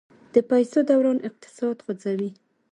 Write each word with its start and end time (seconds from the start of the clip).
د 0.33 0.35
پیسو 0.49 0.79
دوران 0.89 1.17
اقتصاد 1.29 1.77
خوځوي. 1.85 2.31